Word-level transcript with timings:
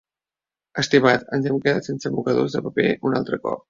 Estimat, 0.83 1.27
ens 1.39 1.51
hem 1.51 1.61
quedat 1.69 1.91
sense 1.93 2.15
mocadors 2.19 2.61
de 2.61 2.67
paper 2.69 2.93
un 3.11 3.25
altre 3.25 3.45
cop. 3.47 3.59